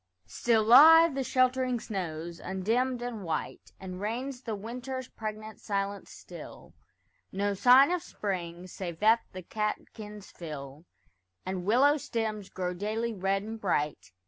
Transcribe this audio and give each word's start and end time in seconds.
Still 0.25 0.63
lie 0.63 1.09
the 1.13 1.23
sheltering 1.23 1.79
snows, 1.79 2.39
undimmed 2.39 3.03
and 3.03 3.23
white; 3.23 3.71
And 3.79 4.01
reigns 4.01 4.41
the 4.41 4.55
winter's 4.55 5.07
pregnant 5.09 5.59
silence 5.59 6.09
still; 6.09 6.73
No 7.31 7.53
sign 7.53 7.91
of 7.91 8.01
spring, 8.01 8.65
save 8.65 8.97
that 9.01 9.19
the 9.31 9.43
catkins 9.43 10.31
fill, 10.31 10.85
And 11.45 11.65
willow 11.65 11.97
stems 11.97 12.49
grow 12.49 12.73
daily 12.73 13.13
red 13.13 13.43
and 13.43 13.61
bright. 13.61 14.11